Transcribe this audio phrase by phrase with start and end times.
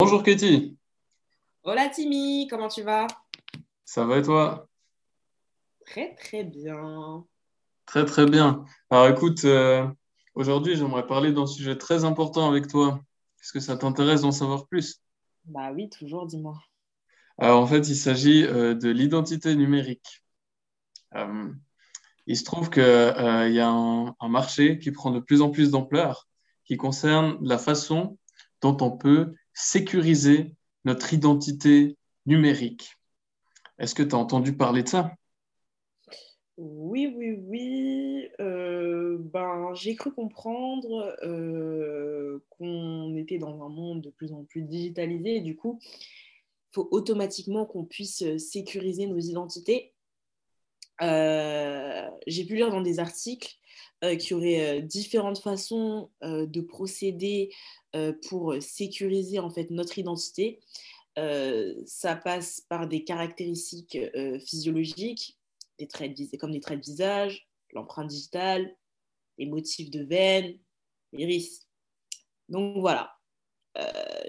[0.00, 0.76] Bonjour Katie.
[1.62, 3.06] Hola Timmy, comment tu vas?
[3.84, 4.68] Ça va et toi?
[5.86, 7.24] Très très bien.
[7.86, 8.64] Très très bien.
[8.90, 9.86] Alors écoute, euh,
[10.34, 13.00] aujourd'hui j'aimerais parler d'un sujet très important avec toi.
[13.40, 15.00] Est-ce que ça t'intéresse d'en savoir plus?
[15.44, 16.58] Bah oui, toujours, dis-moi.
[17.38, 20.24] Alors en fait, il s'agit euh, de l'identité numérique.
[21.14, 21.52] Euh,
[22.26, 25.70] il se trouve qu'il y a un, un marché qui prend de plus en plus
[25.70, 26.26] d'ampleur,
[26.64, 28.18] qui concerne la façon
[28.60, 30.52] dont on peut sécuriser
[30.84, 32.96] notre identité numérique.
[33.78, 35.12] Est-ce que tu as entendu parler de ça?
[36.56, 38.28] Oui, oui, oui.
[38.40, 44.62] Euh, ben, j'ai cru comprendre euh, qu'on était dans un monde de plus en plus
[44.62, 49.93] digitalisé et du coup, il faut automatiquement qu'on puisse sécuriser nos identités.
[51.02, 53.54] Euh, j'ai pu lire dans des articles
[54.18, 57.50] qu'il y aurait différentes façons de procéder
[58.28, 60.60] pour sécuriser en fait notre identité.
[61.16, 63.98] ça passe par des caractéristiques
[64.44, 65.38] physiologiques,
[65.78, 68.76] des traits de, comme des traits de visage, l'empreinte digitale,
[69.38, 70.58] les motifs de veine,
[71.12, 71.66] l'iris.
[72.50, 73.16] Donc voilà,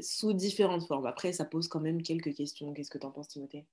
[0.00, 1.06] sous différentes formes.
[1.06, 2.72] Après, ça pose quand même quelques questions.
[2.72, 3.66] Qu'est-ce que tu en penses, Timothée?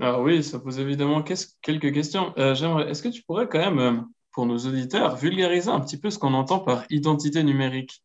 [0.00, 2.34] Ah oui, ça pose évidemment quelques questions.
[2.36, 6.34] Est-ce que tu pourrais quand même pour nos auditeurs, vulgariser un petit peu ce qu'on
[6.34, 8.02] entend par identité numérique?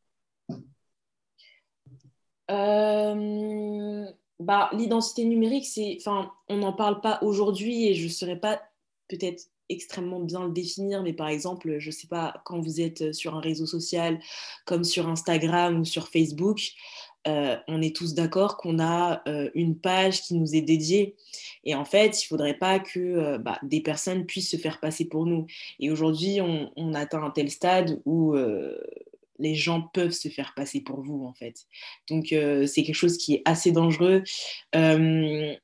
[2.52, 4.06] Euh,
[4.40, 8.62] bah, L'identité numérique, c'est, on n'en parle pas aujourd'hui et je ne saurais pas
[9.08, 13.14] peut-être extrêmement bien le définir, mais par exemple, je ne sais pas, quand vous êtes
[13.14, 14.20] sur un réseau social
[14.66, 16.60] comme sur Instagram ou sur Facebook,
[17.28, 21.16] euh, on est tous d'accord qu'on a euh, une page qui nous est dédiée.
[21.64, 24.80] Et en fait, il ne faudrait pas que euh, bah, des personnes puissent se faire
[24.80, 25.46] passer pour nous.
[25.80, 28.36] Et aujourd'hui, on, on, atteint un tel stade où
[29.40, 31.66] les gens peuvent se faire passer pour vous, en fait.
[32.10, 34.24] Donc, c'est quelque chose qui est assez dangereux.
[34.74, 35.60] j'ai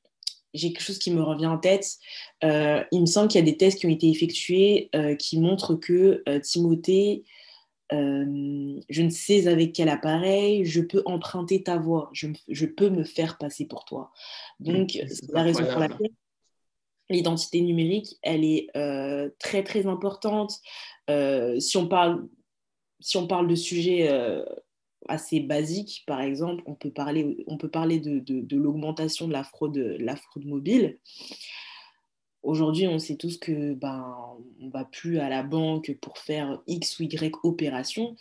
[0.53, 1.97] quelque chose qui me revient en tête.
[2.44, 6.24] il me semble qu'il y a des tests qui ont été effectués qui montrent que
[6.40, 7.24] Timothée
[7.91, 12.89] euh, je ne sais avec quel appareil, je peux emprunter ta voix, je, je peux
[12.89, 14.11] me faire passer pour toi.
[14.59, 16.09] Donc, c'est la raison pour laquelle
[17.09, 20.59] l'identité numérique, elle est euh, très, très importante.
[21.09, 22.27] Euh, si, on parle,
[22.99, 24.09] si on parle de sujets
[25.09, 29.33] assez basiques, par exemple, on peut parler, on peut parler de, de, de l'augmentation de
[29.33, 31.00] la fraude, la fraude mobile.
[32.44, 37.00] Aujourd'hui, on sait tous que ben, on va plus à la banque pour faire X
[37.00, 38.18] ou Y opération.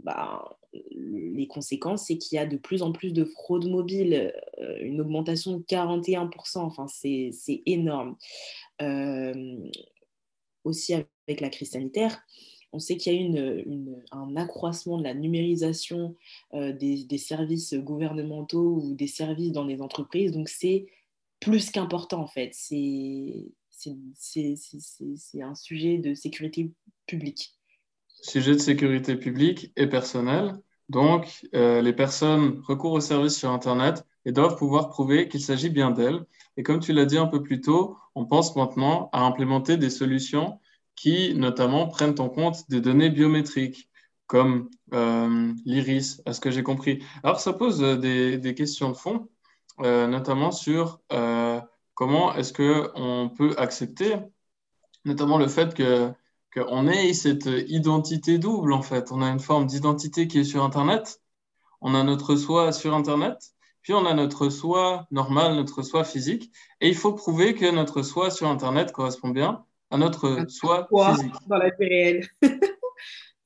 [0.00, 0.42] Ben,
[0.72, 5.00] les conséquences, c'est qu'il y a de plus en plus de fraude mobile, euh, une
[5.00, 8.16] augmentation de 41%, enfin, c'est énorme.
[8.80, 9.56] Euh,
[10.64, 12.20] aussi avec la crise sanitaire,
[12.72, 16.16] on sait qu'il y a une, un accroissement de la numérisation
[16.54, 20.86] euh, des, des, services gouvernementaux ou des services dans les entreprises, donc c'est
[21.40, 22.52] plus qu'important en fait.
[23.86, 26.72] Un sujet de sécurité
[27.06, 27.54] publique.
[28.22, 30.58] Sujet de sécurité publique et personnelle.
[30.88, 35.70] Donc, euh, les personnes recourent aux services sur Internet et doivent pouvoir prouver qu'il s'agit
[35.70, 36.24] bien d'elles.
[36.56, 39.90] Et comme tu l'as dit un peu plus tôt, on pense maintenant à implémenter des
[39.90, 40.58] solutions
[40.96, 43.88] qui, notamment, prennent en compte des données biométriques,
[44.26, 47.02] comme euh, l'iris, à ce que j'ai compris.
[47.22, 49.28] Alors, ça pose des, des questions de fond,
[49.80, 51.00] euh, notamment sur
[51.98, 54.14] comment est-ce qu'on peut accepter
[55.04, 56.12] notamment le fait que
[56.54, 59.10] qu'on ait cette identité double en fait.
[59.10, 61.20] On a une forme d'identité qui est sur Internet,
[61.80, 63.36] on a notre soi sur Internet,
[63.82, 68.02] puis on a notre soi normal, notre soi physique, et il faut prouver que notre
[68.02, 71.34] soi sur Internet correspond bien à notre soi physique.
[71.48, 72.28] Dans la vie réelle.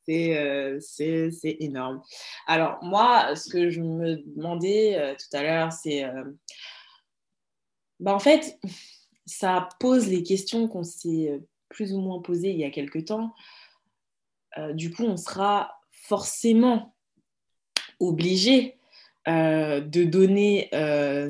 [0.09, 2.03] Euh, c'est énorme.
[2.49, 6.05] Alors moi, ce que je me demandais euh, tout à l'heure, c'est...
[6.05, 6.25] Euh,
[8.03, 8.59] bah, en fait,
[9.27, 11.39] ça pose les questions qu'on s'est euh,
[11.69, 13.33] plus ou moins posées il y a quelque temps.
[14.59, 16.95] Euh, du coup, on sera forcément
[18.01, 18.77] obligé
[19.29, 20.69] euh, de donner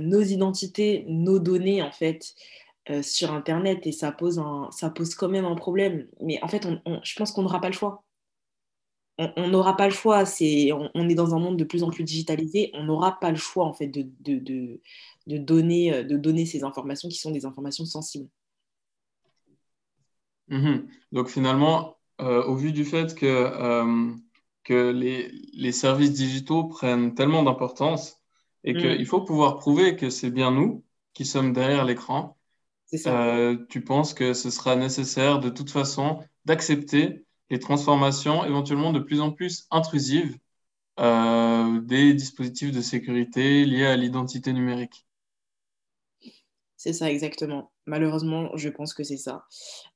[0.01, 2.35] nos identités, nos données en fait
[3.03, 6.09] sur Internet et ça pose, un, ça pose quand même un problème.
[6.21, 6.67] Mais en fait,
[7.03, 8.03] je pense qu'on n'aura pas le choix
[9.19, 10.25] on n'aura pas le choix.
[10.25, 12.71] C'est, on, est dans un monde de plus en plus digitalisé.
[12.75, 14.39] On n'aura pas le choix en fait de, de,
[15.27, 18.29] de, donner, euh, de donner ces informations qui sont des informations sensibles.
[20.49, 20.87] Mhm.
[21.13, 24.13] Donc finalement, euh, au vu du fait que, euh,
[24.65, 28.21] que les, les, services digitaux prennent tellement d'importance
[28.65, 29.07] et qu'il mm.
[29.07, 32.39] faut pouvoir prouver que c'est bien nous qui sommes derrière l'écran,
[33.69, 39.21] tu penses que ce sera nécessaire de toute façon d'accepter les transformations éventuellement de plus
[39.21, 40.39] en plus intrusives
[40.99, 45.07] euh, des dispositifs de sécurité liés à l'identité numérique.
[46.79, 47.71] C'est ça, exactement.
[47.85, 49.45] Malheureusement, je pense que c'est ça.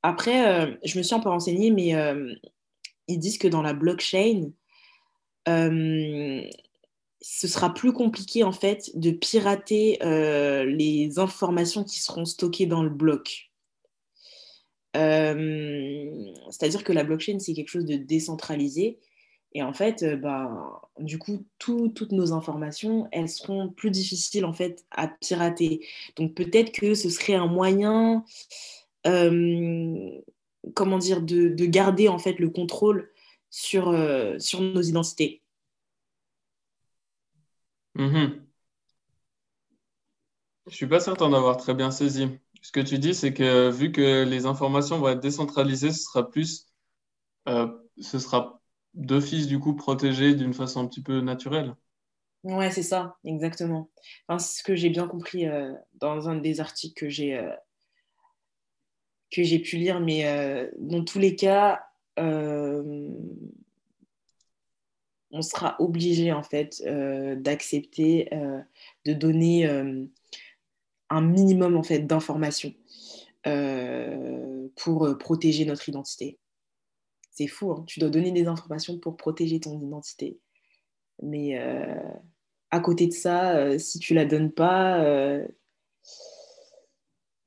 [0.03, 2.31] Après, euh, je me suis un peu renseignée, mais euh,
[3.09, 4.51] ils disent que dans la blockchain,
[5.47, 12.91] ce sera plus compliqué en fait de pirater les informations qui seront stockées dans le
[12.91, 13.51] bloc.
[16.51, 18.99] C'est-à-dire que la blockchain, c'est quelque chose de décentralisé
[19.57, 24.53] et en fait, euh, bah, du coup, toutes nos informations, elles seront plus difficiles en
[24.53, 25.87] fait à pirater.
[26.17, 28.23] Donc peut-être que ce serait un moyen,
[29.07, 30.11] euh,
[30.75, 33.11] comment dire, de, garder en fait le contrôle
[33.49, 35.43] sur, euh, sur nos identités.
[37.95, 38.41] Mm-hmm.
[40.67, 42.29] Je suis pas certain d'avoir très bien saisi.
[42.67, 46.29] Ce que tu dis, c'est que vu que les informations vont être décentralisées, ce sera
[46.29, 46.67] plus,
[47.47, 48.61] ce sera
[48.93, 51.77] d'office du coup protégé d'une façon un petit peu naturelle.
[52.43, 53.89] Ouais, c'est ça, exactement.
[54.31, 57.55] C'est ce que j'ai bien compris euh, dans un des articles que j'ai euh,
[59.31, 61.87] que j'ai pu lire, mais euh, dans tous les cas,
[62.17, 63.13] on
[65.41, 68.29] sera obligé en fait d'accepter
[69.05, 69.69] de donner
[71.11, 72.75] un minimum en fait d'informations
[74.77, 76.39] pour protéger notre identité.
[77.37, 77.85] C'est fou, hein.
[77.87, 80.41] tu dois donner des informations pour protéger ton identité.
[81.23, 81.95] Mais euh,
[82.71, 85.47] à côté de ça, euh, si tu la donnes pas, euh,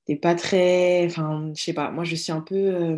[0.05, 1.05] t'es pas très.
[1.07, 2.97] Enfin, je sais pas, moi je suis un peu.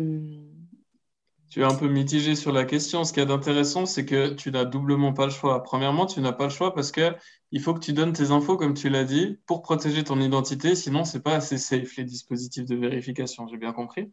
[1.52, 3.04] Tu es un peu mitigé sur la question.
[3.04, 5.62] Ce qui est intéressant, c'est que tu n'as doublement pas le choix.
[5.62, 7.14] Premièrement, tu n'as pas le choix parce que
[7.50, 10.74] il faut que tu donnes tes infos, comme tu l'as dit, pour protéger ton identité.
[10.74, 13.46] Sinon, c'est pas assez safe les dispositifs de vérification.
[13.48, 14.10] J'ai bien compris?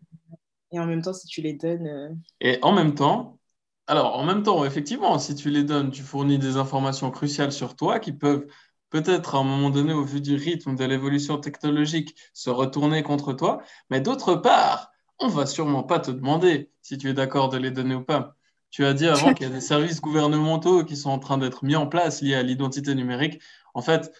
[0.73, 1.87] Et en même temps, si tu les donnes.
[1.87, 2.09] Euh,
[2.41, 3.39] Et en même temps,
[3.87, 7.77] alors en même temps, effectivement, si tu les donnes, tu fournis des informations cruciales sur
[7.77, 8.47] toi qui peuvent
[8.89, 13.31] peut-être à un moment donné, au vu du rythme de l'évolution technologique, se retourner contre
[13.31, 13.61] toi.
[13.89, 14.88] Mais d'autre part,
[15.19, 18.35] on va sûrement pas te demander si tu es d'accord de les donner ou pas.
[18.71, 21.63] Tu as dit avant qu'il y a des services gouvernementaux qui sont en train d'être
[21.65, 23.41] mis en place liés à l'identité numérique.
[23.73, 24.13] En fait,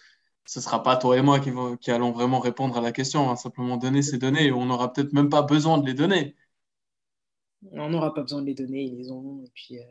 [0.44, 1.50] ce ne sera pas toi et moi qui,
[1.80, 3.24] qui, allons vraiment répondre à la question.
[3.24, 5.94] On va simplement donner ces données et on n'aura peut-être même pas besoin de les
[5.94, 6.36] donner.
[7.72, 9.42] On n'aura pas besoin de les donner, ils les ont.
[9.44, 9.84] Et puis, euh,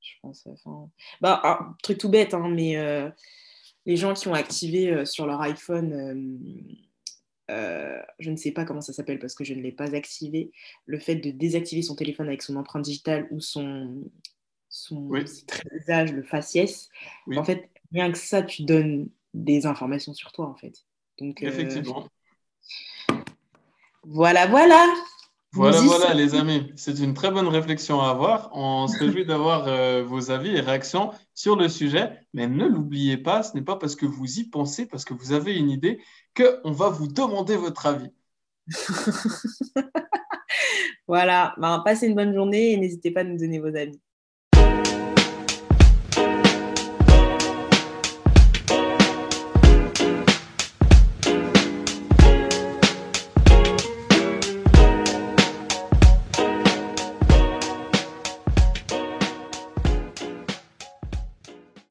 [0.00, 0.46] je pense.
[0.46, 0.90] Enfin...
[1.20, 3.10] Bah, un truc tout bête, hein, mais euh,
[3.86, 5.92] les gens qui ont activé euh, sur leur iPhone,
[7.48, 10.52] je ne sais pas comment ça s'appelle parce que je ne l'ai pas activé,
[10.86, 14.04] le fait de désactiver son téléphone avec son empreinte digitale ou son,
[14.68, 16.88] son visage, le faciès.
[17.36, 20.84] En fait, rien que ça, tu donnes des informations sur toi, en fait.
[21.18, 22.08] Donc, euh, Effectivement.
[24.04, 24.92] Voilà, voilà.
[25.54, 26.72] Voilà, voilà, les amis.
[26.76, 28.50] C'est une très bonne réflexion à avoir.
[28.52, 32.20] On se réjouit d'avoir euh, vos avis et réactions sur le sujet.
[32.32, 35.32] Mais ne l'oubliez pas, ce n'est pas parce que vous y pensez, parce que vous
[35.32, 36.00] avez une idée,
[36.34, 38.10] qu'on va vous demander votre avis.
[41.06, 41.54] voilà.
[41.58, 44.00] Ben, passez une bonne journée et n'hésitez pas à nous donner vos avis.